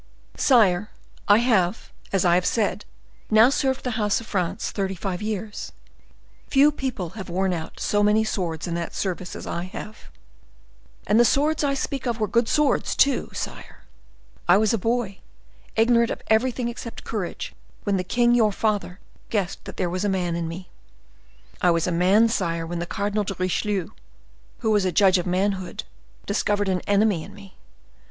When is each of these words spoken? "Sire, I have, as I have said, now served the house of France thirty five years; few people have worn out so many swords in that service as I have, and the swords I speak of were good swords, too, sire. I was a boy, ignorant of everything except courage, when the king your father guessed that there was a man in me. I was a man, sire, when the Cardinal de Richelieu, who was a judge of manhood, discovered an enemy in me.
"Sire, 0.35 0.89
I 1.27 1.37
have, 1.37 1.91
as 2.11 2.25
I 2.25 2.33
have 2.33 2.45
said, 2.47 2.85
now 3.29 3.51
served 3.51 3.83
the 3.83 3.91
house 4.01 4.19
of 4.19 4.25
France 4.25 4.71
thirty 4.71 4.95
five 4.95 5.21
years; 5.21 5.73
few 6.47 6.71
people 6.71 7.09
have 7.09 7.29
worn 7.29 7.53
out 7.53 7.79
so 7.79 8.01
many 8.01 8.23
swords 8.23 8.65
in 8.65 8.73
that 8.73 8.95
service 8.95 9.35
as 9.35 9.45
I 9.45 9.65
have, 9.65 10.09
and 11.05 11.19
the 11.19 11.23
swords 11.23 11.63
I 11.63 11.75
speak 11.75 12.07
of 12.07 12.19
were 12.19 12.27
good 12.27 12.47
swords, 12.49 12.95
too, 12.95 13.29
sire. 13.33 13.83
I 14.47 14.57
was 14.57 14.73
a 14.73 14.79
boy, 14.79 15.19
ignorant 15.75 16.09
of 16.09 16.23
everything 16.29 16.67
except 16.67 17.03
courage, 17.03 17.53
when 17.83 17.97
the 17.97 18.03
king 18.03 18.33
your 18.33 18.51
father 18.51 18.97
guessed 19.29 19.63
that 19.65 19.77
there 19.77 19.87
was 19.87 20.03
a 20.03 20.09
man 20.09 20.35
in 20.35 20.47
me. 20.47 20.67
I 21.61 21.69
was 21.69 21.85
a 21.85 21.91
man, 21.91 22.27
sire, 22.27 22.65
when 22.65 22.79
the 22.79 22.87
Cardinal 22.87 23.23
de 23.23 23.35
Richelieu, 23.35 23.89
who 24.61 24.71
was 24.71 24.83
a 24.83 24.91
judge 24.91 25.19
of 25.19 25.27
manhood, 25.27 25.83
discovered 26.25 26.69
an 26.69 26.81
enemy 26.87 27.23
in 27.23 27.35
me. 27.35 27.53